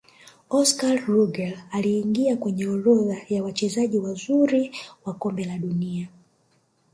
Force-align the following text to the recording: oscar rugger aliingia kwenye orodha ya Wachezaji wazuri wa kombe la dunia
oscar 0.49 1.03
rugger 1.05 1.63
aliingia 1.71 2.37
kwenye 2.37 2.67
orodha 2.67 3.17
ya 3.29 3.43
Wachezaji 3.43 3.97
wazuri 3.99 4.75
wa 5.05 5.13
kombe 5.13 5.45
la 5.45 5.57
dunia 5.57 6.07